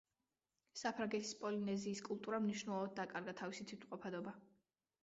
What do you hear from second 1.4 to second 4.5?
პოლინეზიის კულტურამ მნიშვნელოვნად დაკარგა თავისი თვითმყოფადობა.